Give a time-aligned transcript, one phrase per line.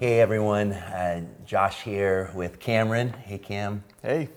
[0.00, 3.10] Hey everyone, uh, Josh here with Cameron.
[3.10, 3.84] Hey Cam.
[4.00, 4.30] Hey.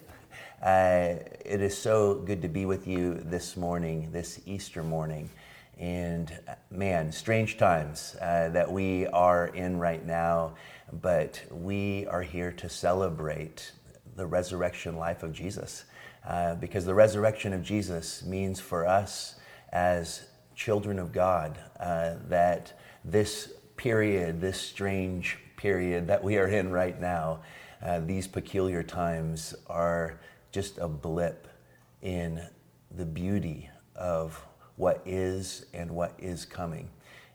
[0.62, 5.30] Uh, it is so good to be with you this morning, this Easter morning.
[5.78, 10.56] And uh, man, strange times uh, that we are in right now,
[10.92, 13.72] but we are here to celebrate
[14.18, 15.86] the resurrection life of Jesus.
[16.28, 19.36] Uh, because the resurrection of Jesus means for us
[19.72, 26.70] as children of God uh, that this period, this strange period that we are in
[26.70, 27.40] right now,
[27.82, 30.20] uh, these peculiar times are
[30.52, 31.48] just a blip
[32.02, 32.46] in
[32.98, 34.46] the beauty of
[34.76, 36.90] what is and what is coming.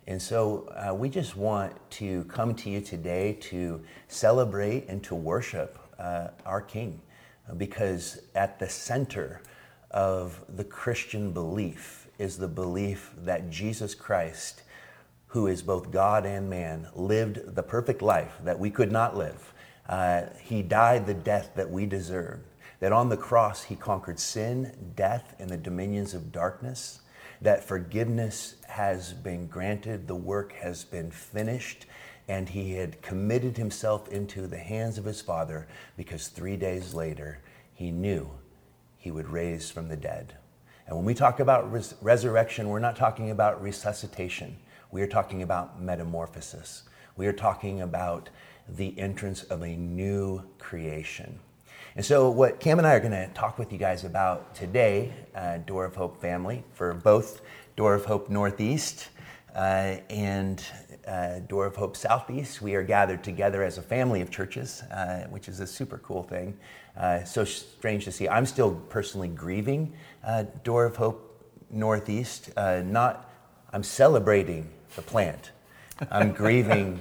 [0.06, 5.14] And so uh, we just want to come to you today to celebrate and to
[5.14, 7.00] worship uh, our King
[7.56, 9.40] because at the center
[9.90, 14.64] of the Christian belief is the belief that Jesus Christ,
[15.28, 19.52] who is both God and man, lived the perfect life that we could not live.
[19.88, 22.44] Uh, he died the death that we deserved.
[22.80, 27.00] That on the cross he conquered sin, death, and the dominions of darkness.
[27.42, 31.86] That forgiveness has been granted, the work has been finished,
[32.26, 37.40] and he had committed himself into the hands of his Father because three days later
[37.74, 38.30] he knew
[38.96, 40.34] he would raise from the dead.
[40.86, 44.56] And when we talk about res- resurrection, we're not talking about resuscitation.
[44.90, 46.84] We are talking about metamorphosis.
[47.16, 48.30] We are talking about
[48.68, 51.38] the entrance of a new creation.
[51.94, 55.12] And so, what Cam and I are going to talk with you guys about today,
[55.34, 57.42] uh, Door of Hope family, for both
[57.76, 59.08] Door of Hope Northeast
[59.54, 60.64] uh, and
[61.06, 65.26] uh, Door of Hope Southeast, we are gathered together as a family of churches, uh,
[65.28, 66.56] which is a super cool thing.
[66.96, 68.28] Uh, so strange to see.
[68.28, 69.92] I'm still personally grieving
[70.24, 72.50] uh, Door of Hope Northeast.
[72.56, 73.30] Not,
[73.72, 75.52] I'm celebrating the plant.
[76.10, 77.00] I'm grieving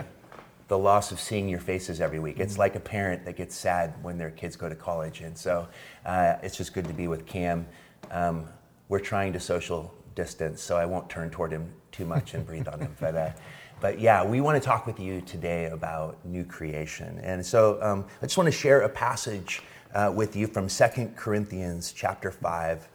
[0.67, 2.39] the loss of seeing your faces every week.
[2.39, 5.67] It's like a parent that gets sad when their kids go to college, and so
[6.05, 7.65] uh, it's just good to be with Cam.
[8.11, 8.47] Um,
[8.89, 12.67] we're trying to social distance, so I won't turn toward him too much and breathe
[12.67, 13.37] on him, but.
[13.79, 17.19] But yeah, we want to talk with you today about new creation.
[17.21, 19.61] And so um, I just want to share a passage
[19.93, 22.89] uh, with you from 2 Corinthians chapter 5,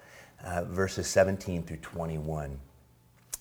[0.44, 2.58] uh, verses 17 through 21.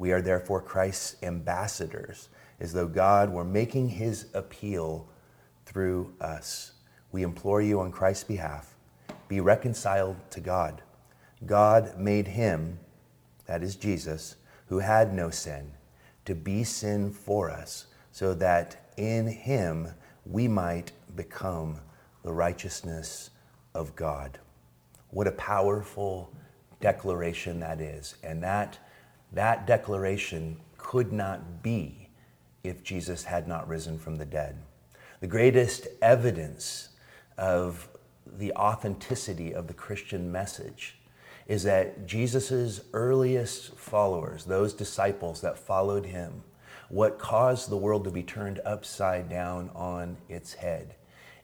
[0.00, 5.06] We are therefore Christ's ambassadors, as though God were making his appeal
[5.66, 6.72] through us.
[7.12, 8.78] We implore you on Christ's behalf
[9.28, 10.80] be reconciled to God.
[11.44, 12.78] God made him,
[13.44, 14.36] that is Jesus,
[14.68, 15.70] who had no sin
[16.24, 19.88] to be sin for us, so that in him
[20.24, 21.78] we might become
[22.22, 23.28] the righteousness
[23.74, 24.38] of God.
[25.10, 26.32] What a powerful
[26.80, 28.14] declaration that is.
[28.22, 28.78] And that,
[29.32, 32.08] that declaration could not be
[32.64, 34.56] if Jesus had not risen from the dead.
[35.20, 36.90] The greatest evidence
[37.38, 37.88] of
[38.26, 40.96] the authenticity of the Christian message
[41.46, 46.42] is that Jesus' earliest followers, those disciples that followed him,
[46.88, 50.94] what caused the world to be turned upside down on its head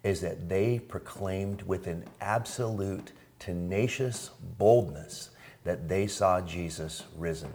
[0.02, 5.30] is that they proclaimed with an absolute, tenacious boldness
[5.64, 7.52] that they saw Jesus risen,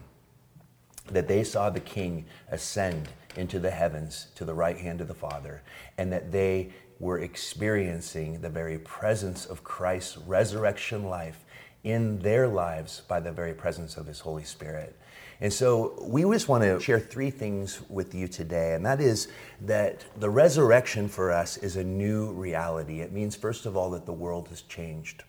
[1.14, 5.14] that they saw the King ascend into the heavens to the right hand of the
[5.14, 5.62] Father,
[5.98, 11.44] and that they were experiencing the very presence of Christ's resurrection life
[11.84, 14.96] in their lives by the very presence of His Holy Spirit.
[15.40, 19.28] And so we just want to share three things with you today, and that is
[19.62, 23.02] that the resurrection for us is a new reality.
[23.02, 25.24] It means, first of all, that the world has changed,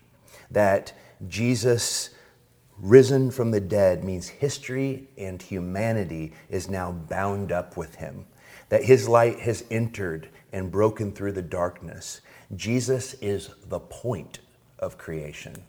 [0.51, 0.93] that
[1.29, 2.11] Jesus
[2.83, 8.27] risen from the dead means history and humanity is now bound up with him,
[8.69, 12.21] that his light has entered and broken through the darkness.
[12.57, 14.41] Jesus is the point
[14.81, 15.63] of creation.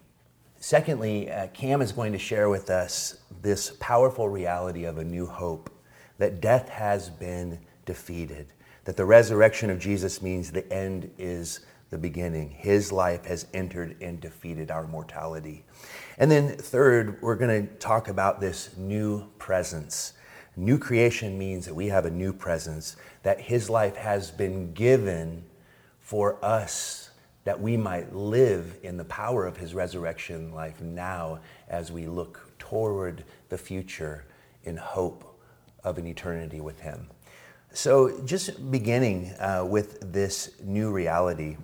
[0.58, 5.26] Secondly, uh, Cam is going to share with us this powerful reality of a new
[5.26, 5.70] hope
[6.18, 8.48] that death has been defeated,
[8.86, 11.60] that the resurrection of Jesus means the end is
[11.94, 12.50] the beginning.
[12.50, 15.64] His life has entered and defeated our mortality.
[16.18, 20.14] And then, third, we're going to talk about this new presence
[20.56, 25.44] New creation means that we have a new presence, that His life has been given
[26.00, 27.10] for us,
[27.44, 32.52] that we might live in the power of His resurrection life now as we look
[32.60, 34.26] toward the future
[34.64, 35.40] in hope
[35.84, 37.08] of an eternity with Him.
[37.74, 41.58] So, just beginning uh, with this new reality,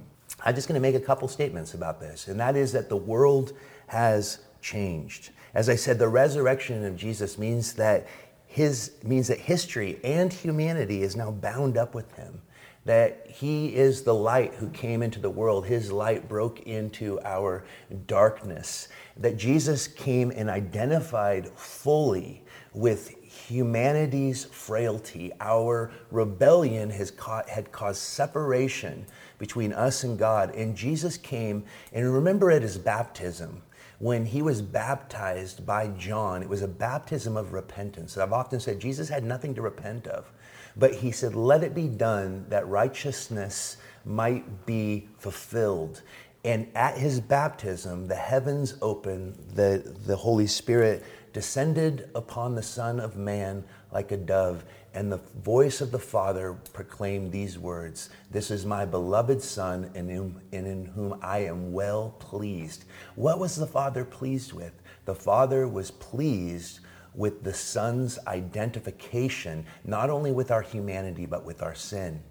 [0.46, 2.98] I'm just going to make a couple statements about this, and that is that the
[2.98, 3.54] world
[3.88, 5.32] has changed.
[5.54, 8.08] As I said, the resurrection of Jesus means that
[8.46, 12.42] his means that history and humanity is now bound up with him.
[12.86, 15.68] That he is the light who came into the world.
[15.68, 17.64] His light broke into our
[18.08, 18.88] darkness.
[19.18, 22.44] That Jesus came and identified fully
[22.74, 25.32] with humanity's frailty.
[25.40, 29.06] Our rebellion has ca- had caused separation
[29.40, 30.54] between us and God.
[30.54, 33.64] And Jesus came, and remember at his baptism,
[33.98, 38.18] when he was baptized by John, it was a baptism of repentance.
[38.18, 40.32] I've often said Jesus had nothing to repent of,
[40.78, 46.02] but he said, Let it be done that righteousness might be fulfilled.
[46.46, 51.04] And at his baptism, the heavens opened, the, the Holy Spirit
[51.34, 54.64] descended upon the Son of Man like a dove,
[54.94, 60.10] and the voice of the Father proclaimed these words This is my beloved Son, in
[60.10, 62.86] whom, in whom I am well pleased.
[63.16, 64.74] What was the Father pleased with?
[65.06, 66.80] The Father was pleased
[67.14, 72.22] with the Son's identification, not only with our humanity, but with our sin.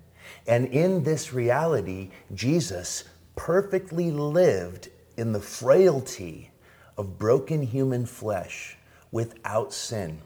[0.47, 3.05] And in this reality, Jesus
[3.37, 6.51] perfectly lived in the frailty
[6.97, 8.77] of broken human flesh
[9.11, 10.21] without sin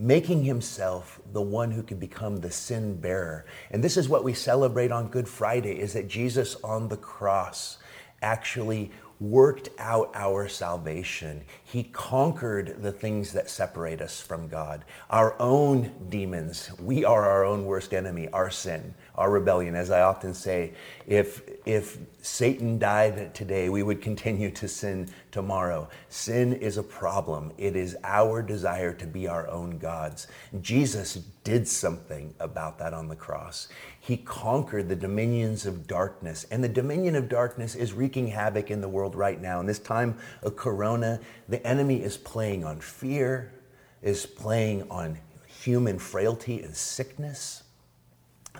[0.00, 3.44] making himself the one who could become the sin bearer.
[3.70, 7.76] And this is what we celebrate on Good Friday is that Jesus on the cross
[8.22, 11.44] actually worked out our salvation.
[11.62, 14.86] He conquered the things that separate us from God.
[15.10, 19.74] Our own demons, we are our own worst enemy, our sin, our rebellion.
[19.74, 20.74] As I often say,
[21.06, 25.88] if, if Satan died today, we would continue to sin tomorrow.
[26.08, 27.52] Sin is a problem.
[27.58, 30.26] It is our desire to be our own gods.
[30.60, 31.14] Jesus
[31.44, 33.68] did something about that on the cross.
[33.98, 38.80] He conquered the dominions of darkness, and the dominion of darkness is wreaking havoc in
[38.80, 39.60] the world right now.
[39.60, 43.52] In this time of corona, the enemy is playing on fear,
[44.02, 47.64] is playing on human frailty and sickness.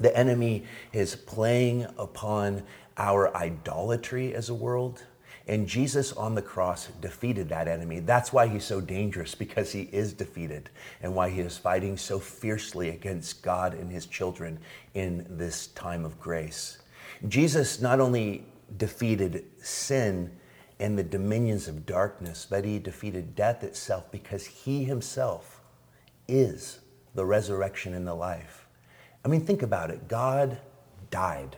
[0.01, 2.65] The enemy is playing upon
[2.97, 5.05] our idolatry as a world.
[5.47, 8.01] And Jesus on the cross defeated that enemy.
[8.01, 10.71] That's why he's so dangerous, because he is defeated,
[11.03, 14.61] and why he is fighting so fiercely against God and his children
[14.95, 16.79] in this time of grace.
[17.27, 18.45] Jesus not only
[18.77, 20.31] defeated sin
[20.79, 25.61] and the dominions of darkness, but he defeated death itself because he himself
[26.29, 26.81] is
[27.15, 28.60] the resurrection and the life.
[29.25, 30.09] I mean, think about it.
[30.09, 30.59] God
[31.11, 31.57] died.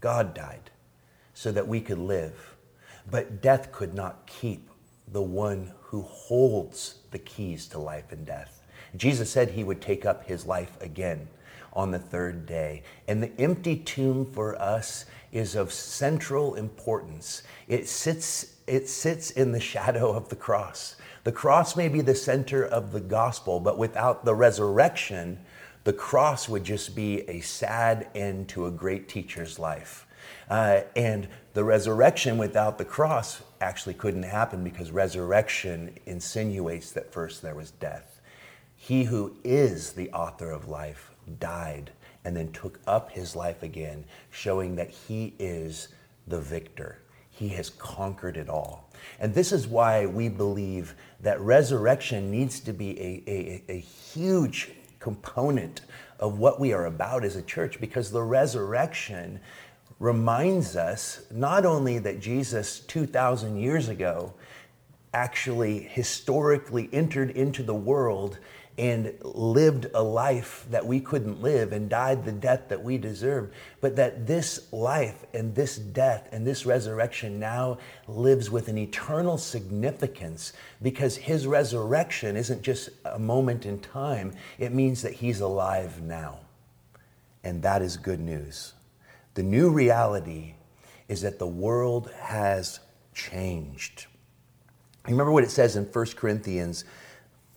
[0.00, 0.70] God died
[1.34, 2.56] so that we could live.
[3.10, 4.68] But death could not keep
[5.12, 8.62] the one who holds the keys to life and death.
[8.96, 11.28] Jesus said he would take up his life again
[11.72, 12.82] on the third day.
[13.06, 17.42] And the empty tomb for us is of central importance.
[17.66, 20.96] It sits, it sits in the shadow of the cross.
[21.24, 25.38] The cross may be the center of the gospel, but without the resurrection,
[25.88, 30.06] the cross would just be a sad end to a great teacher's life.
[30.50, 37.40] Uh, and the resurrection without the cross actually couldn't happen because resurrection insinuates that first
[37.40, 38.20] there was death.
[38.76, 41.90] He who is the author of life died
[42.22, 45.88] and then took up his life again, showing that he is
[46.26, 46.98] the victor.
[47.30, 48.90] He has conquered it all.
[49.20, 54.72] And this is why we believe that resurrection needs to be a, a, a huge
[55.00, 55.82] component
[56.18, 59.40] of what we are about as a church because the resurrection
[59.98, 64.32] reminds us not only that Jesus 2,000 years ago
[65.14, 68.38] actually historically entered into the world
[68.78, 73.52] and lived a life that we couldn't live and died the death that we deserved,
[73.80, 79.36] but that this life and this death and this resurrection now lives with an eternal
[79.36, 86.00] significance because his resurrection isn't just a moment in time, it means that he's alive
[86.00, 86.38] now.
[87.42, 88.74] And that is good news.
[89.34, 90.54] The new reality
[91.08, 92.78] is that the world has
[93.12, 94.06] changed.
[95.06, 96.84] Remember what it says in 1 Corinthians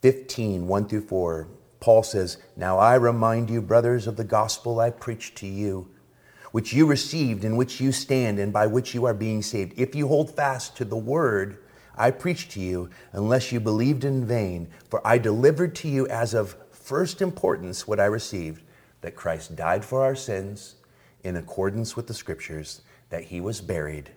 [0.01, 1.48] 15, 1 through 4.
[1.79, 5.89] Paul says, Now I remind you, brothers, of the gospel I preached to you,
[6.51, 9.74] which you received, in which you stand, and by which you are being saved.
[9.77, 11.60] If you hold fast to the word
[11.96, 16.34] I preached to you, unless you believed in vain, for I delivered to you as
[16.34, 18.63] of first importance what I received
[19.01, 20.75] that Christ died for our sins
[21.24, 24.12] in accordance with the scriptures, that he was buried,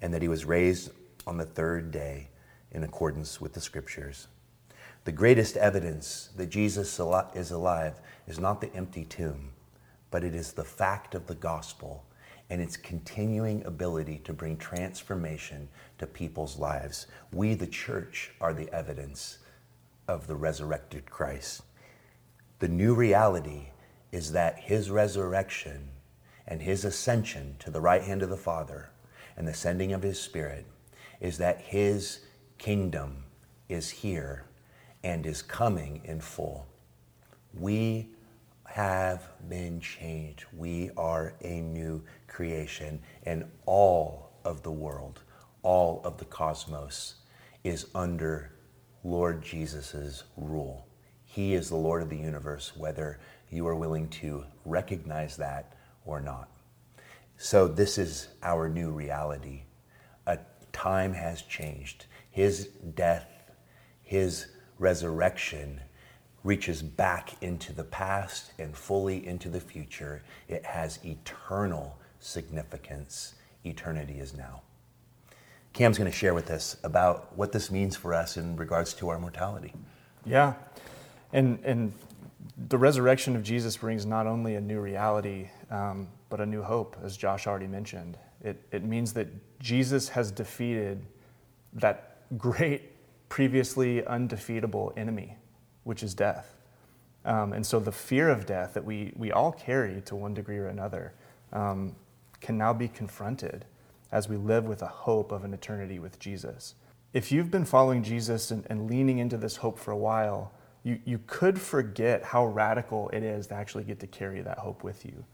[0.00, 0.90] and that he was raised
[1.26, 2.30] on the third day
[2.72, 4.28] in accordance with the scriptures.
[5.04, 7.00] The greatest evidence that Jesus
[7.34, 9.52] is alive is not the empty tomb,
[10.10, 12.04] but it is the fact of the gospel
[12.50, 17.06] and its continuing ability to bring transformation to people's lives.
[17.32, 19.38] We, the church, are the evidence
[20.06, 21.62] of the resurrected Christ.
[22.58, 23.68] The new reality
[24.12, 25.88] is that his resurrection
[26.46, 28.90] and his ascension to the right hand of the Father
[29.34, 30.66] and the sending of his Spirit
[31.20, 32.20] is that his
[32.58, 33.24] kingdom
[33.68, 34.44] is here
[35.02, 36.66] and is coming in full.
[37.58, 38.10] We
[38.64, 40.44] have been changed.
[40.56, 45.22] We are a new creation, and all of the world,
[45.62, 47.16] all of the cosmos
[47.64, 48.52] is under
[49.02, 50.86] Lord Jesus' rule.
[51.24, 53.18] He is the Lord of the universe, whether
[53.50, 56.48] you are willing to recognize that or not.
[57.36, 59.62] So, this is our new reality.
[60.26, 60.38] A
[60.72, 62.06] time has changed.
[62.30, 63.28] His death,
[64.02, 64.46] his
[64.80, 65.80] resurrection
[66.42, 70.22] reaches back into the past and fully into the future.
[70.48, 73.34] It has eternal significance.
[73.64, 74.62] Eternity is now.
[75.72, 79.08] Cam's going to share with us about what this means for us in regards to
[79.10, 79.72] our mortality.
[80.24, 80.54] Yeah.
[81.32, 81.92] And, and
[82.68, 86.96] the resurrection of Jesus brings not only a new reality, um, but a new hope,
[87.04, 88.18] as Josh already mentioned.
[88.42, 89.28] It, it means that
[89.60, 91.04] Jesus has defeated
[91.74, 92.90] that great,
[93.30, 95.36] previously undefeatable enemy,
[95.84, 96.56] which is death.
[97.24, 100.58] Um, and so the fear of death that we, we all carry to one degree
[100.58, 101.14] or another
[101.52, 101.96] um,
[102.40, 103.64] can now be confronted
[104.12, 106.74] as we live with a hope of an eternity with Jesus.
[107.12, 110.98] If you've been following Jesus and, and leaning into this hope for a while, you,
[111.04, 115.04] you could forget how radical it is to actually get to carry that hope with
[115.04, 115.24] you.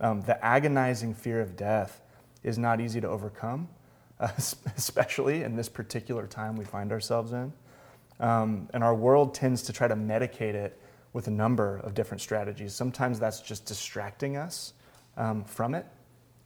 [0.00, 2.00] Um, the agonizing fear of death
[2.42, 3.68] is not easy to overcome,
[4.22, 4.28] uh,
[4.76, 7.52] especially in this particular time we find ourselves in.
[8.20, 10.78] Um, and our world tends to try to medicate it
[11.12, 12.72] with a number of different strategies.
[12.74, 14.72] Sometimes that's just distracting us
[15.16, 15.86] um, from it.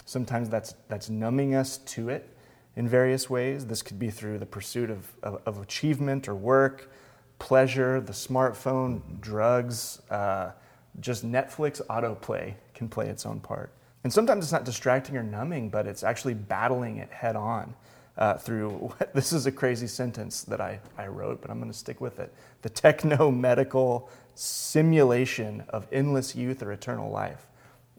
[0.07, 2.29] Sometimes that's, that's numbing us to it
[2.77, 3.67] in various ways.
[3.67, 6.91] This could be through the pursuit of, of, of achievement or work,
[7.39, 10.53] pleasure, the smartphone, drugs, uh,
[11.01, 13.71] just Netflix autoplay can play its own part.
[14.07, 17.75] And sometimes it's not distracting or numbing, but it's actually battling it head on
[18.17, 21.77] uh, through this is a crazy sentence that I, I wrote, but I'm going to
[21.77, 22.33] stick with it
[22.63, 27.49] the techno medical simulation of endless youth or eternal life.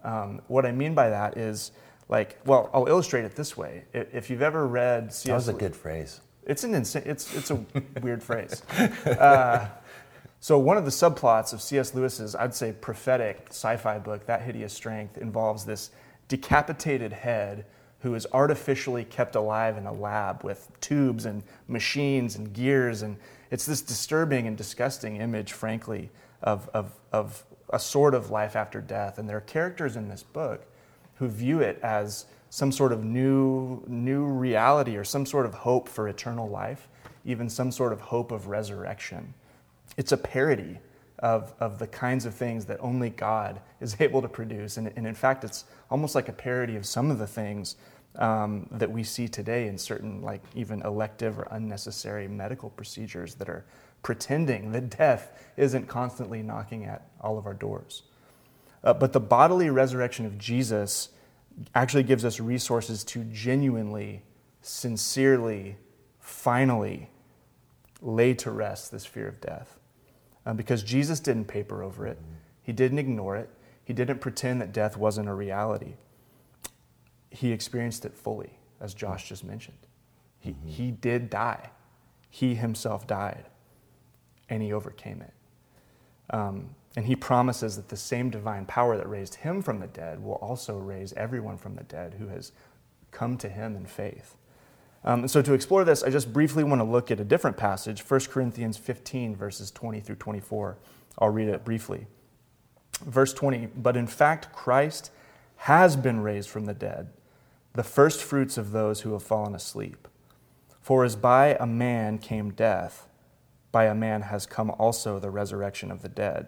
[0.01, 1.73] Um, what I mean by that is,
[2.07, 3.83] like, well, I'll illustrate it this way.
[3.91, 5.23] If you've ever read C.S.
[5.23, 6.21] That was a good phrase.
[6.45, 7.61] It's an insane, it's, it's a
[8.01, 8.63] weird phrase.
[9.05, 9.67] Uh,
[10.39, 11.94] so one of the subplots of C.S.
[11.96, 15.89] Lewis's, I'd say, prophetic sci-fi book, That Hideous Strength, involves this
[16.27, 17.65] decapitated head
[18.00, 23.01] who is artificially kept alive in a lab with tubes and machines and gears.
[23.01, 23.17] And
[23.50, 26.12] it's this disturbing and disgusting image, frankly,
[26.44, 29.17] of, of, of a sort of life after death.
[29.17, 30.65] And there are characters in this book
[31.15, 35.89] who view it as some sort of new, new reality or some sort of hope
[35.89, 36.88] for eternal life,
[37.25, 39.34] even some sort of hope of resurrection.
[39.97, 40.79] It's a parody
[41.19, 44.77] of, of the kinds of things that only God is able to produce.
[44.77, 47.75] And, and in fact, it's almost like a parody of some of the things
[48.15, 53.49] um, that we see today in certain, like even elective or unnecessary medical procedures that
[53.49, 53.65] are
[54.03, 58.03] pretending that death isn't constantly knocking at all of our doors.
[58.83, 61.09] Uh, but the bodily resurrection of Jesus
[61.73, 64.21] actually gives us resources to genuinely,
[64.61, 65.75] sincerely,
[66.19, 67.09] finally
[68.01, 69.76] lay to rest this fear of death.
[70.47, 72.17] Um, because Jesus didn't paper over it,
[72.63, 73.49] he didn't ignore it,
[73.83, 75.95] he didn't pretend that death wasn't a reality.
[77.29, 79.77] He experienced it fully, as Josh just mentioned.
[80.39, 80.67] He, mm-hmm.
[80.69, 81.71] he did die,
[82.29, 83.49] he himself died,
[84.47, 85.33] and he overcame it.
[86.29, 90.23] Um, and he promises that the same divine power that raised him from the dead
[90.23, 92.53] will also raise everyone from the dead who has
[93.11, 94.35] come to him in faith.
[95.03, 97.57] Um, and so, to explore this, I just briefly want to look at a different
[97.57, 100.77] passage, 1 Corinthians 15, verses 20 through 24.
[101.19, 102.07] I'll read it briefly.
[103.01, 105.11] Verse 20 But in fact, Christ
[105.57, 107.09] has been raised from the dead,
[107.73, 110.07] the first fruits of those who have fallen asleep.
[110.81, 113.07] For as by a man came death,
[113.71, 116.47] by a man has come also the resurrection of the dead.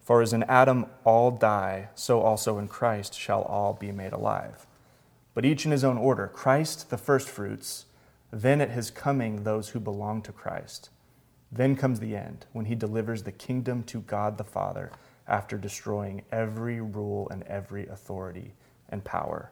[0.00, 4.65] For as in Adam all die, so also in Christ shall all be made alive.
[5.36, 7.84] But each in his own order Christ the firstfruits,
[8.32, 10.88] then at his coming those who belong to Christ.
[11.52, 14.90] Then comes the end, when he delivers the kingdom to God the Father
[15.28, 18.54] after destroying every rule and every authority
[18.88, 19.50] and power.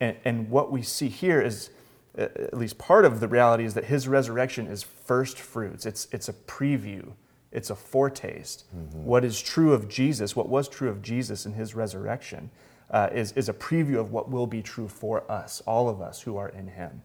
[0.00, 1.70] And, and what we see here is,
[2.18, 5.86] uh, at least part of the reality, is that his resurrection is first fruits.
[5.86, 7.12] It's, it's a preview,
[7.52, 8.64] it's a foretaste.
[8.76, 9.04] Mm-hmm.
[9.04, 12.50] What is true of Jesus, what was true of Jesus in his resurrection,
[12.90, 16.22] uh, is, is a preview of what will be true for us, all of us
[16.22, 17.02] who are in him.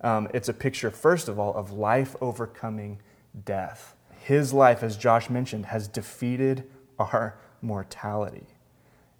[0.00, 3.00] Um, it's a picture, first of all, of life overcoming
[3.44, 3.96] death.
[4.20, 6.64] His life, as Josh mentioned, has defeated
[6.98, 8.46] our mortality.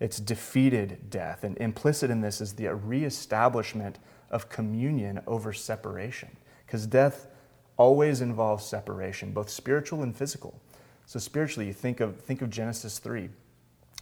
[0.01, 1.45] It's defeated death.
[1.45, 3.99] And implicit in this is the reestablishment
[4.31, 6.37] of communion over separation.
[6.67, 7.29] Because death
[7.77, 10.61] always involves separation, both spiritual and physical.
[11.07, 13.29] So, spiritually, you think of, think of Genesis 3,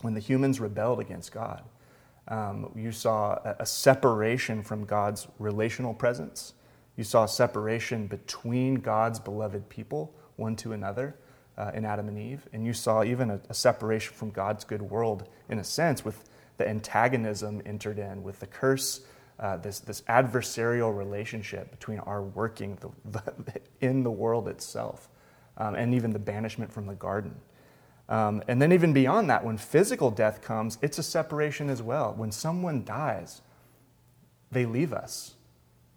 [0.03, 1.63] when the humans rebelled against God.
[2.29, 6.55] Um, you saw a, separation from God's relational presence
[6.97, 11.17] you saw a separation between God's beloved people, one to another,
[11.57, 12.47] uh, in Adam and Eve.
[12.53, 16.25] And you saw even a, a, separation from God's good world, in a sense, with
[16.59, 19.01] the antagonism entered in, with the curse,
[19.39, 25.09] uh, this, this adversarial relationship between our working the, the, in the world itself,
[25.57, 27.35] um, and even the banishment from the garden.
[28.13, 32.13] Um, and then, even beyond that, when physical death comes, it's a separation as well.
[32.17, 33.41] When someone dies,
[34.51, 35.35] they leave us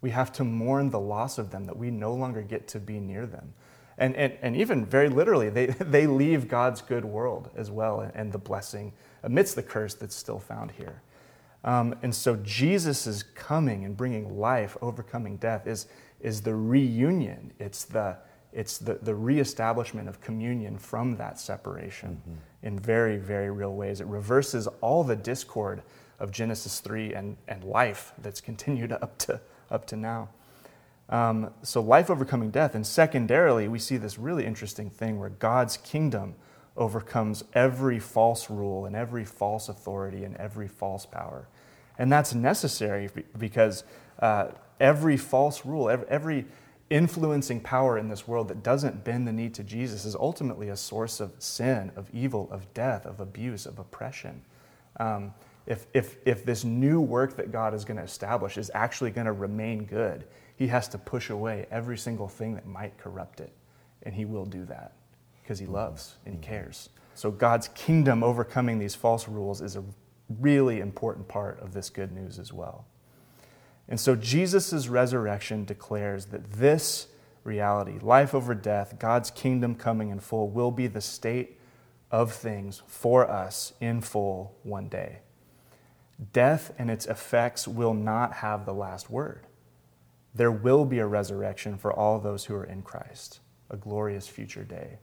[0.06, 3.00] we have to mourn the loss of them, that we no longer get to be
[3.00, 3.56] near them.
[3.98, 8.32] And, and, and even very literally, they, they leave God's good world as well and
[8.32, 8.94] the blessing
[9.24, 11.02] amidst the curse that's still found here.
[11.64, 15.88] Um, and so Jesus' coming and bringing life, overcoming death, is,
[16.20, 17.52] is the reunion.
[17.58, 18.18] It's the,
[18.56, 22.66] it's the, the reestablishment of communion from that separation mm-hmm.
[22.66, 24.00] in very, very real ways.
[24.00, 25.84] It reverses all the discord
[26.20, 30.30] of Genesis 3 and, and life that's continued up to, up to now.
[31.10, 32.74] Um, so, life overcoming death.
[32.74, 36.34] And secondarily, we see this really interesting thing where God's kingdom
[36.78, 41.48] overcomes every false rule and every false authority and every false power.
[42.00, 43.84] And that's necessary because
[44.20, 44.48] uh,
[44.80, 46.46] every false rule, every, every
[46.90, 50.78] influencing power in this world that doesn't bend the knee to Jesus is ultimately a
[50.78, 54.42] source of sin, of evil, of death, of abuse, of oppression.
[55.00, 55.34] Um,
[55.66, 59.26] if, if, if this new work that God is going to establish is actually going
[59.26, 60.26] to remain good,
[60.58, 63.52] he has to push away every single thing that might corrupt it.
[64.04, 64.94] And he will do that
[65.42, 66.90] because he loves and he cares.
[67.16, 69.84] So, God's kingdom overcoming these false rules is a
[70.40, 72.86] really important part of this good news as well.
[73.88, 77.08] And so, Jesus' resurrection declares that this
[77.44, 81.60] reality, life over death, God's kingdom coming in full, will be the state
[82.12, 85.20] of things for us in full one day.
[86.34, 89.46] Death and its effects will not have the last word.
[90.34, 94.64] There will be a resurrection for all those who are in Christ, a glorious future
[94.64, 95.00] day.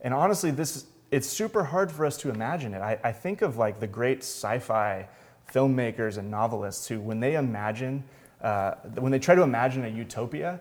[0.00, 2.80] And honestly, this it's super hard for us to imagine it.
[2.80, 5.08] I, I think of like the great sci-fi
[5.52, 8.04] filmmakers and novelists who, when they imagine,
[8.40, 10.60] uh, when they try to imagine a utopia,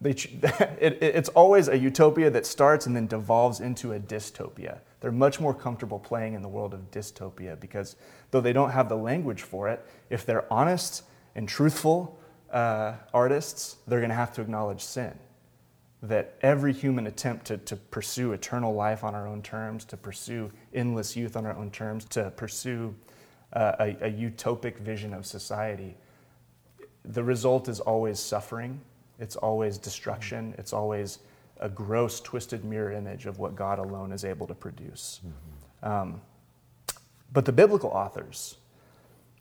[0.00, 0.10] they,
[0.80, 4.78] it, it's always a utopia that starts and then devolves into a dystopia.
[5.00, 7.96] They're much more comfortable playing in the world of dystopia because
[8.30, 11.04] though they don't have the language for it, if they're honest
[11.34, 12.18] and truthful
[12.50, 15.16] uh, artists, they're going to have to acknowledge sin.
[16.02, 20.52] That every human attempt to, to pursue eternal life on our own terms, to pursue
[20.72, 22.94] endless youth on our own terms, to pursue
[23.52, 25.96] uh, a, a utopic vision of society,
[27.04, 28.80] the result is always suffering,
[29.18, 31.18] it's always destruction, it's always
[31.60, 35.20] a gross, twisted mirror image of what God alone is able to produce.
[35.26, 35.88] Mm-hmm.
[35.88, 36.20] Um,
[37.32, 38.56] but the biblical authors,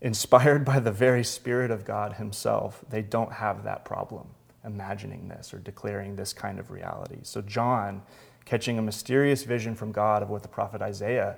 [0.01, 4.27] inspired by the very Spirit of God Himself, they don't have that problem
[4.65, 7.19] imagining this or declaring this kind of reality.
[7.23, 8.01] So, John,
[8.45, 11.37] catching a mysterious vision from God of what the prophet Isaiah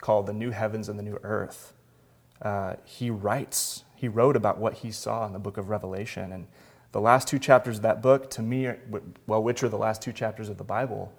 [0.00, 1.72] called the new heavens and the new earth,
[2.42, 6.32] uh, he writes, he wrote about what he saw in the book of Revelation.
[6.32, 6.46] And
[6.92, 8.70] the last two chapters of that book, to me,
[9.26, 11.12] well, which are the last two chapters of the Bible,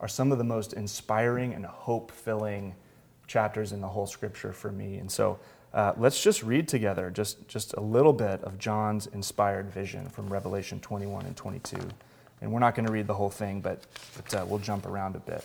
[0.00, 2.74] are some of the most inspiring and hope filling
[3.26, 4.96] chapters in the whole scripture for me.
[4.96, 5.38] And so
[5.72, 10.32] uh, let's just read together just, just a little bit of John's inspired vision from
[10.32, 11.76] Revelation 21 and 22.
[12.40, 13.84] And we're not going to read the whole thing, but,
[14.16, 15.44] but uh, we'll jump around a bit.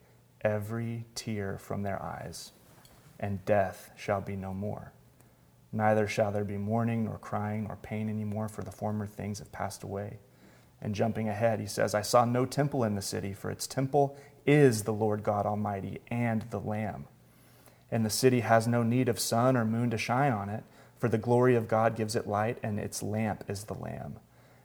[0.43, 2.51] every tear from their eyes,
[3.19, 4.91] and death shall be no more.
[5.71, 9.51] Neither shall there be mourning, nor crying, nor pain anymore, for the former things have
[9.51, 10.19] passed away.
[10.81, 14.17] And jumping ahead, he says, I saw no temple in the city, for its temple
[14.45, 17.05] is the Lord God Almighty and the Lamb.
[17.91, 20.63] And the city has no need of sun or moon to shine on it,
[20.97, 24.19] for the glory of God gives it light, and its lamp is the Lamb.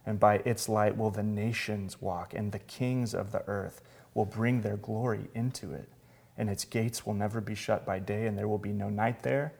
[0.05, 3.81] And by its light will the nations walk, and the kings of the earth
[4.17, 5.87] will bring their glory into it.
[6.37, 9.21] And its gates will never be shut by day, and there will be no night
[9.21, 9.53] there.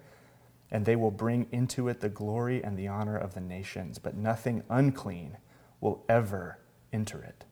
[0.71, 4.17] And they will bring into it the glory and the honor of the nations, but
[4.17, 5.37] nothing unclean
[5.79, 6.57] will ever
[6.91, 7.45] enter it,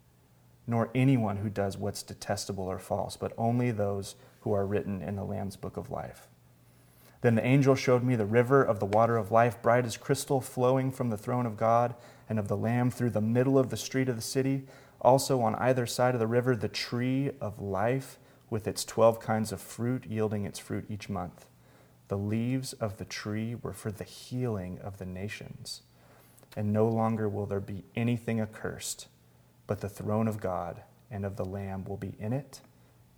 [0.65, 5.15] nor anyone who does what's detestable or false, but only those who are written in
[5.15, 6.27] the Lamb's book of life.
[7.21, 10.41] Then the angel showed me the river of the water of life, bright as crystal,
[10.41, 11.93] flowing from the throne of God
[12.27, 14.65] and of the Lamb through the middle of the street of the city.
[15.05, 18.17] Also, on either side of the river, the tree of life
[18.49, 21.45] with its 12 kinds of fruit, yielding its fruit each month.
[22.07, 25.81] The leaves of the tree were for the healing of the nations
[26.55, 29.07] and no longer will there be anything accursed,
[29.67, 32.61] but the throne of God and of the Lamb will be in it,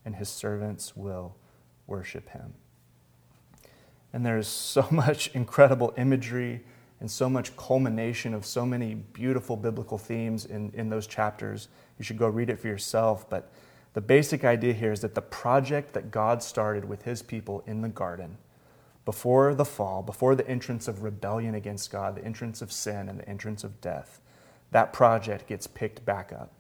[0.04, 1.36] and his servants will
[1.86, 2.56] worship him.
[4.12, 6.63] And there's so much incredible imagery
[6.99, 11.67] and so much culmination of so many beautiful biblical themes in, in those chapters.
[11.99, 13.29] You should go read it for yourself.
[13.29, 13.51] But
[13.93, 17.81] the basic idea here is that the project that God started with his people in
[17.81, 18.38] the garden
[19.05, 23.19] before the fall, before the entrance of rebellion against God, the entrance of sin, and
[23.19, 24.19] the entrance of death,
[24.71, 26.51] that project gets picked back up.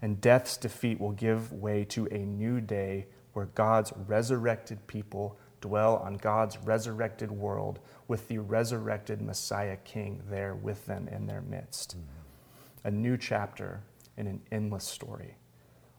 [0.00, 5.96] And death's defeat will give way to a new day where God's resurrected people dwell
[5.96, 11.96] on God's resurrected world with the resurrected Messiah King there with them in their midst.
[11.96, 12.88] Mm-hmm.
[12.88, 13.80] A new chapter
[14.16, 15.36] in an endless story.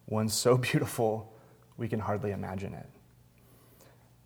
[0.06, 1.34] One so beautiful
[1.78, 2.88] we can hardly imagine it.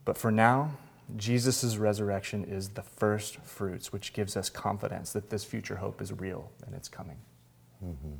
[0.06, 0.72] But for now,
[1.16, 6.12] Jesus' resurrection is the first fruits, which gives us confidence that this future hope is
[6.12, 7.18] real and it's coming.
[7.84, 8.16] Mm-hmm.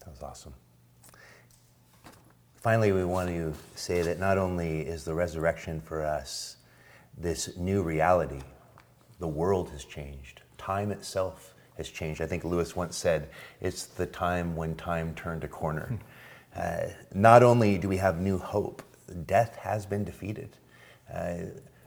[0.00, 0.54] That was awesome.
[2.66, 6.56] Finally, we want to say that not only is the resurrection for us
[7.16, 8.40] this new reality,
[9.20, 12.20] the world has changed, time itself has changed.
[12.20, 13.28] I think Lewis once said,
[13.60, 15.86] it's the time when time turned a corner.
[15.86, 16.60] Hmm.
[16.60, 18.82] uh, not only do we have new hope,
[19.26, 20.56] death has been defeated.
[21.14, 21.36] Uh,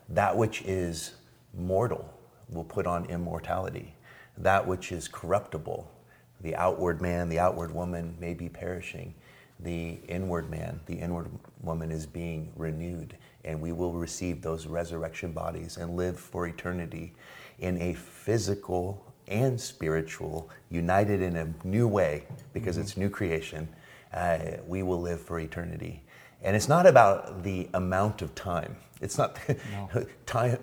[0.08, 1.15] that which is
[1.54, 2.10] mortal
[2.48, 3.96] will put on immortality.
[4.38, 5.92] That which is corruptible,
[6.39, 9.13] the outward man, the outward woman may be perishing.
[9.62, 11.30] The inward man, the inward
[11.62, 17.13] woman is being renewed, and we will receive those resurrection bodies and live for eternity
[17.60, 22.84] in a physical and spiritual, united in a new way because mm-hmm.
[22.84, 23.67] it's new creation.
[24.13, 26.02] Uh, we will live for eternity.
[26.41, 28.76] And it's not about the amount of time.
[29.02, 30.06] It's not no.
[30.26, 30.58] time,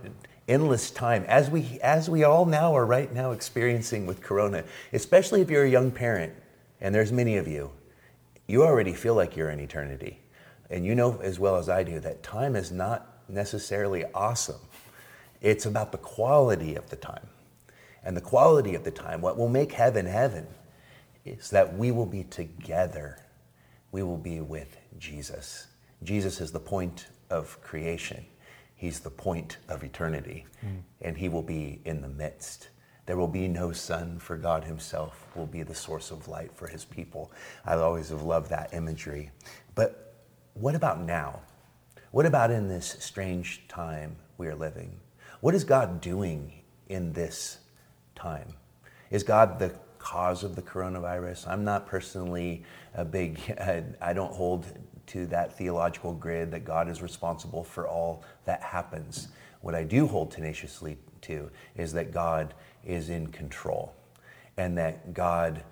[0.48, 5.42] endless time, as we, as we all now are right now experiencing with Corona, especially
[5.42, 6.32] if you're a young parent,
[6.80, 7.70] and there's many of you,
[8.46, 10.20] you already feel like you're in eternity.
[10.70, 14.60] And you know as well as I do that time is not necessarily awesome.
[15.40, 17.28] It's about the quality of the time.
[18.04, 20.46] And the quality of the time, what will make heaven heaven,
[21.24, 23.18] is that we will be together.
[23.90, 25.66] We will be with Jesus.
[26.04, 28.24] Jesus is the point of creation.
[28.76, 30.82] He's the point of eternity, mm.
[31.00, 32.68] and He will be in the midst.
[33.06, 36.66] There will be no sun, for God Himself will be the source of light for
[36.66, 37.30] His people.
[37.64, 39.30] I always have loved that imagery.
[39.74, 40.14] But
[40.54, 41.40] what about now?
[42.10, 44.98] What about in this strange time we are living?
[45.40, 46.52] What is God doing
[46.88, 47.58] in this
[48.14, 48.54] time?
[49.10, 51.46] Is God the cause of the coronavirus?
[51.46, 52.64] I'm not personally
[52.94, 53.38] a big,
[54.00, 54.66] I don't hold
[55.08, 59.28] to that theological grid that God is responsible for all that happens.
[59.60, 62.54] What I do hold tenaciously to is that God
[62.86, 63.92] is in control
[64.56, 65.62] and that God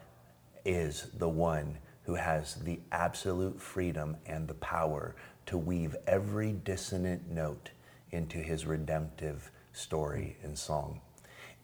[0.64, 5.14] is the one who has the absolute freedom and the power
[5.46, 7.70] to weave every dissonant note
[8.10, 11.00] into his redemptive story and song.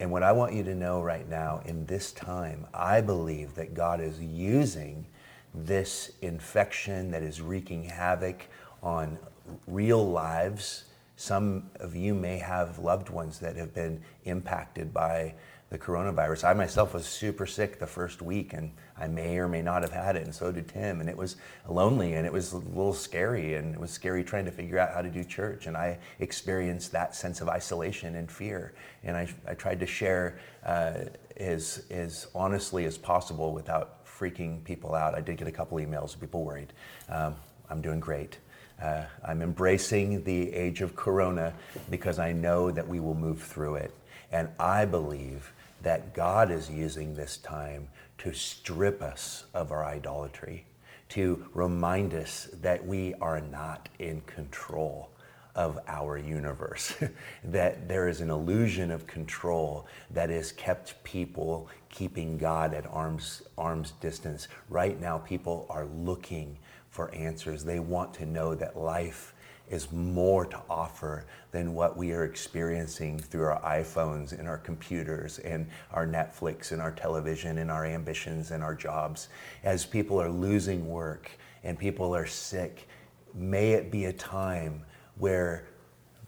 [0.00, 3.74] And what I want you to know right now in this time, I believe that
[3.74, 5.06] God is using
[5.54, 8.46] this infection that is wreaking havoc
[8.82, 9.18] on
[9.66, 10.84] real lives.
[11.20, 15.34] Some of you may have loved ones that have been impacted by
[15.68, 16.44] the coronavirus.
[16.44, 19.92] I myself was super sick the first week, and I may or may not have
[19.92, 20.98] had it, and so did Tim.
[20.98, 21.36] And it was
[21.68, 24.94] lonely, and it was a little scary, and it was scary trying to figure out
[24.94, 25.66] how to do church.
[25.66, 28.72] And I experienced that sense of isolation and fear.
[29.04, 31.00] And I, I tried to share uh,
[31.36, 35.14] as, as honestly as possible without freaking people out.
[35.14, 36.72] I did get a couple emails, people worried.
[37.10, 37.36] Um,
[37.68, 38.38] I'm doing great.
[38.80, 41.52] Uh, I'm embracing the age of Corona
[41.90, 43.94] because I know that we will move through it.
[44.32, 47.88] And I believe that God is using this time
[48.18, 50.66] to strip us of our idolatry,
[51.10, 55.10] to remind us that we are not in control
[55.54, 56.94] of our universe,
[57.44, 63.42] that there is an illusion of control that has kept people keeping God at arm's,
[63.58, 64.48] arm's distance.
[64.68, 66.56] Right now, people are looking
[66.90, 67.64] for answers.
[67.64, 69.34] They want to know that life
[69.70, 75.38] is more to offer than what we are experiencing through our iPhones and our computers
[75.38, 79.28] and our Netflix and our television and our ambitions and our jobs.
[79.62, 81.30] As people are losing work
[81.62, 82.88] and people are sick,
[83.32, 84.84] may it be a time
[85.16, 85.68] where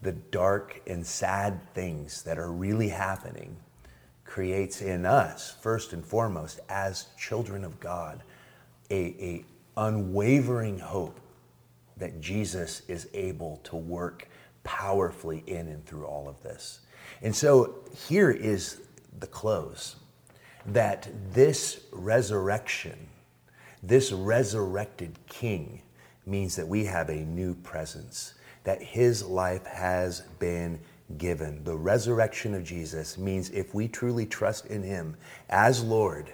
[0.02, 3.56] the dark and sad things that are really happening
[4.24, 8.22] creates in us, first and foremost, as children of God,
[8.90, 9.44] a, a
[9.76, 11.18] unwavering hope
[11.96, 14.28] that Jesus is able to work
[14.64, 16.80] powerfully in and through all of this.
[17.22, 17.76] And so
[18.08, 18.80] here is
[19.18, 19.96] the close
[20.66, 23.08] that this resurrection,
[23.82, 25.82] this resurrected king,
[26.24, 30.78] means that we have a new presence, that his life has been
[31.18, 31.64] given.
[31.64, 35.16] The resurrection of Jesus means if we truly trust in him
[35.48, 36.32] as Lord,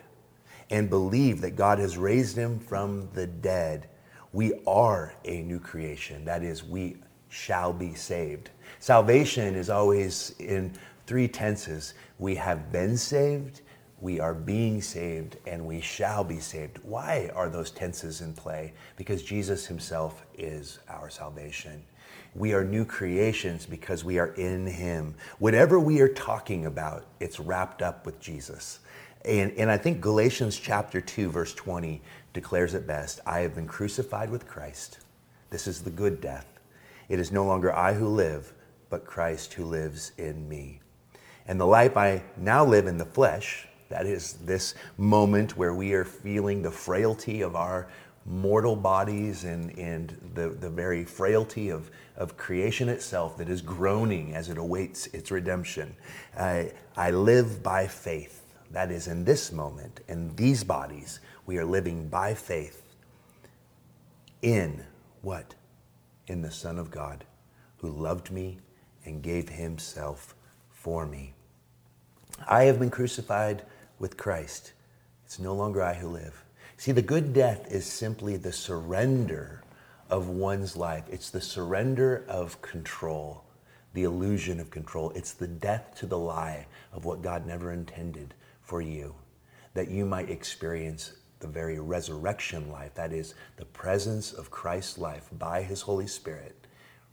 [0.71, 3.89] and believe that God has raised him from the dead,
[4.33, 6.25] we are a new creation.
[6.25, 6.97] That is, we
[7.29, 8.51] shall be saved.
[8.79, 10.73] Salvation is always in
[11.07, 13.63] three tenses we have been saved,
[14.01, 16.79] we are being saved, and we shall be saved.
[16.83, 18.73] Why are those tenses in play?
[18.97, 21.83] Because Jesus himself is our salvation.
[22.35, 25.15] We are new creations because we are in him.
[25.39, 28.81] Whatever we are talking about, it's wrapped up with Jesus.
[29.25, 32.01] And, and I think Galatians chapter 2, verse 20
[32.33, 34.99] declares it best I have been crucified with Christ.
[35.51, 36.47] This is the good death.
[37.09, 38.53] It is no longer I who live,
[38.91, 40.81] but Christ who lives in me.
[41.47, 45.95] And the life I now live in the flesh, that is this moment where we
[45.95, 47.89] are feeling the frailty of our
[48.27, 54.35] mortal bodies and, and the, the very frailty of, of creation itself that is groaning
[54.35, 55.97] as it awaits its redemption.
[56.39, 58.38] I, I live by faith
[58.71, 62.83] that is, in this moment, in these bodies, we are living by faith
[64.43, 64.85] in
[65.23, 65.55] what?
[66.27, 67.25] In the Son of God
[67.79, 68.59] who loved me
[69.05, 70.35] and gave himself
[70.71, 71.33] for me.
[72.47, 73.63] I have been crucified
[73.99, 74.73] with Christ.
[75.25, 76.45] It's no longer I who live.
[76.77, 79.63] See, the good death is simply the surrender
[80.11, 83.45] of one's life, it's the surrender of control,
[83.93, 85.11] the illusion of control.
[85.15, 88.35] It's the death to the lie of what God never intended
[88.69, 89.15] for you,
[89.73, 95.31] that you might experience the very resurrection life, that is, the presence of Christ's life
[95.39, 96.55] by His Holy Spirit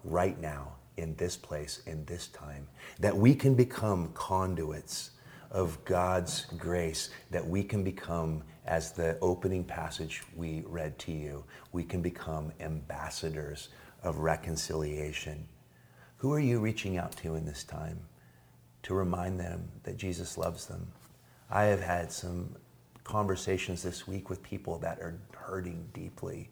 [0.04, 2.68] right now in this place, in this time,
[3.00, 5.12] that we can become conduits
[5.50, 11.41] of God's grace, that we can become, as the opening passage we read to you,
[11.72, 13.70] we can become ambassadors
[14.04, 15.48] of reconciliation.
[16.18, 18.02] Who are you reaching out to in this time
[18.84, 20.91] to remind them that Jesus loves them?
[21.50, 22.56] I have had some
[23.04, 26.50] conversations this week with people that are hurting deeply.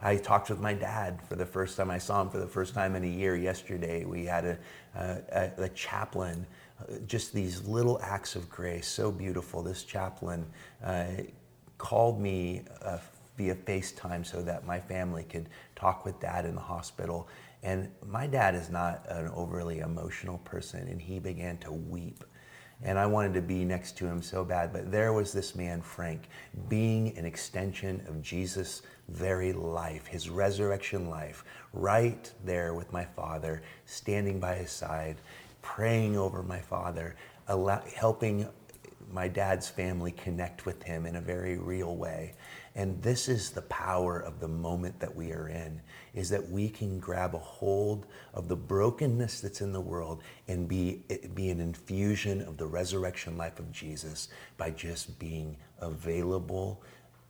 [0.00, 1.90] I talked with my dad for the first time.
[1.90, 4.04] I saw him for the first time in a year yesterday.
[4.04, 4.58] We had a,
[4.94, 6.46] a, a chaplain,
[7.06, 9.60] just these little acts of grace, so beautiful.
[9.60, 10.46] This chaplain
[10.84, 11.06] uh,
[11.78, 12.98] called me uh,
[13.36, 17.28] via FaceTime so that my family could talk with dad in the hospital.
[17.64, 22.22] And my dad is not an overly emotional person, and he began to weep
[22.82, 24.72] and I wanted to be next to him so bad.
[24.72, 26.28] But there was this man, Frank,
[26.68, 33.62] being an extension of Jesus' very life, his resurrection life, right there with my father,
[33.86, 35.16] standing by his side,
[35.62, 37.16] praying over my father,
[37.48, 38.46] allow, helping
[39.12, 42.34] my dad's family connect with him in a very real way.
[42.78, 45.80] And this is the power of the moment that we are in,
[46.14, 50.68] is that we can grab a hold of the brokenness that's in the world and
[50.68, 51.02] be,
[51.34, 56.80] be an infusion of the resurrection life of Jesus by just being available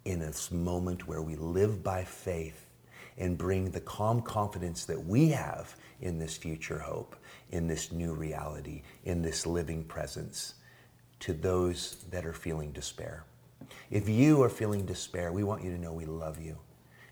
[0.05, 2.69] in this moment where we live by faith
[3.17, 7.17] and bring the calm confidence that we have in this future hope,
[7.53, 10.57] in this new reality, in this living presence
[11.21, 13.25] to those that are feeling despair.
[13.91, 16.59] If you are feeling despair, we want you to know we love you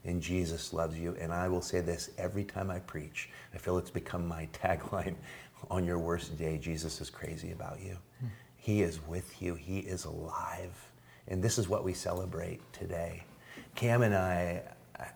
[0.06, 1.16] and Jesus loves you.
[1.20, 3.28] And I will say this every time I preach.
[3.54, 5.16] I feel it's become my tagline
[5.70, 7.98] on your worst day Jesus is crazy about you.
[8.56, 10.74] He is with you, He is alive.
[11.28, 13.24] And this is what we celebrate today.
[13.74, 14.62] Cam and I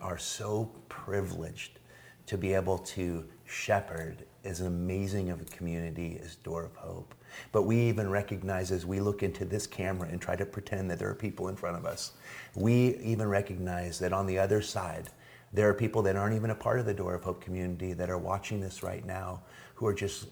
[0.00, 1.79] are so privileged
[2.26, 7.14] to be able to shepherd as amazing of a community as Door of Hope.
[7.52, 10.98] But we even recognize as we look into this camera and try to pretend that
[10.98, 12.12] there are people in front of us,
[12.54, 15.10] we even recognize that on the other side,
[15.52, 18.08] there are people that aren't even a part of the Door of Hope community that
[18.08, 19.42] are watching this right now
[19.74, 20.28] who are just,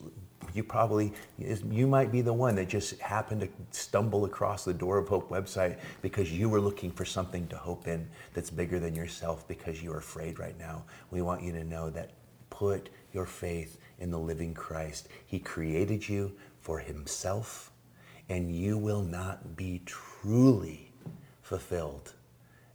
[0.54, 4.98] you probably, you might be the one that just happened to stumble across the Door
[4.98, 8.94] of Hope website because you were looking for something to hope in that's bigger than
[8.94, 10.84] yourself because you're afraid right now.
[11.10, 12.10] We want you to know that
[12.50, 15.08] put your faith in the living Christ.
[15.26, 17.70] He created you for Himself,
[18.28, 20.92] and you will not be truly
[21.42, 22.14] fulfilled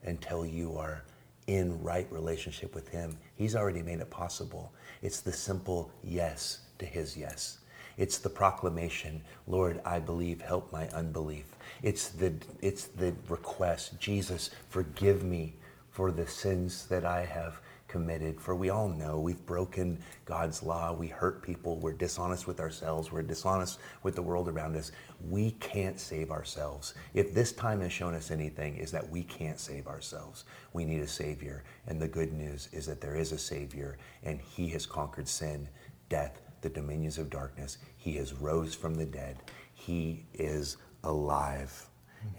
[0.04, 1.04] until you are
[1.48, 3.18] in right relationship with Him.
[3.36, 4.74] He's already made it possible.
[5.02, 7.60] It's the simple yes to His yes.
[7.98, 11.46] It's the proclamation, Lord, I believe, help my unbelief.
[11.82, 15.56] It's the, it's the request, Jesus, forgive me
[15.92, 18.42] for the sins that I have committed.
[18.42, 20.92] For we all know we've broken God's law.
[20.92, 21.78] We hurt people.
[21.78, 23.12] We're dishonest with ourselves.
[23.12, 24.92] We're dishonest with the world around us.
[25.30, 26.96] We can't save ourselves.
[27.14, 30.46] If this time has shown us anything, is that we can't save ourselves.
[30.74, 31.64] We need a Savior.
[31.86, 35.70] And the good news is that there is a Savior, and He has conquered sin,
[36.10, 37.78] death, the dominions of darkness.
[37.98, 39.38] He has rose from the dead.
[39.76, 41.88] He is alive.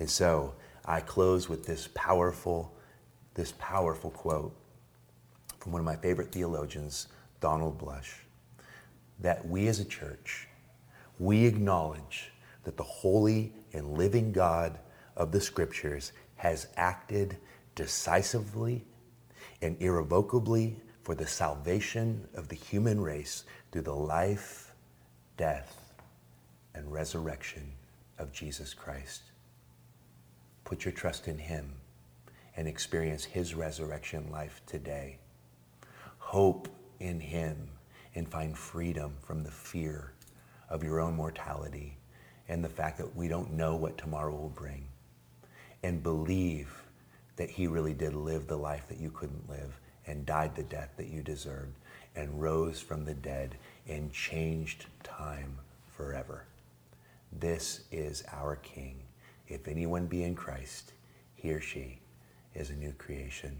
[0.01, 2.75] And so I close with this powerful,
[3.35, 4.57] this powerful quote
[5.61, 7.09] from one of my favorite theologians,
[7.41, 8.25] Donald Bloesch,
[9.21, 10.49] that we as a church,
[11.19, 12.33] we acknowledge
[12.65, 14.79] that the holy and living God
[15.17, 17.37] of the scriptures has acted
[17.75, 18.85] decisively
[19.63, 24.75] and irrevocably for the salvation of the human race through the life,
[25.37, 25.93] death,
[26.75, 27.71] and resurrection
[28.19, 29.23] of Jesus Christ.
[30.65, 31.71] Put your trust in Him
[32.57, 35.19] and experience His resurrection life today
[36.25, 36.69] hope
[37.01, 37.69] in Him
[38.15, 40.15] and find freedom from the fear
[40.71, 41.99] of your own mortality
[42.49, 44.87] and the fact that we don't know what tomorrow will bring.
[45.83, 46.83] And believe
[47.37, 50.91] that He really did live the life that you couldn't live and died the death
[50.97, 51.75] that you deserved
[52.17, 53.57] and rose from the dead
[53.89, 56.45] and changed time forever.
[57.33, 58.97] This is our King.
[59.49, 60.93] If anyone be in Christ,
[61.35, 61.99] he or she
[62.55, 63.57] is a new creation.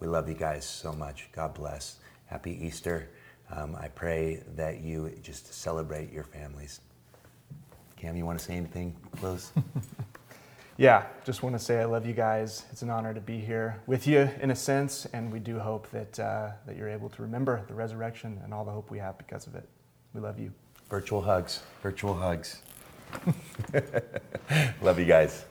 [0.00, 1.28] We love you guys so much.
[1.32, 1.96] God bless.
[2.26, 3.08] Happy Easter.
[3.50, 6.80] Um, I pray that you just celebrate your families.
[7.96, 8.94] Cam, you want to say anything?
[9.16, 9.52] Close.
[10.76, 12.64] yeah, just want to say I love you guys.
[12.72, 15.88] It's an honor to be here with you in a sense, and we do hope
[15.90, 19.16] that uh, that you're able to remember the resurrection and all the hope we have
[19.18, 19.68] because of it.
[20.14, 20.52] We love you.
[20.90, 21.62] Virtual hugs.
[21.82, 22.62] Virtual hugs.
[24.82, 25.44] love you guys.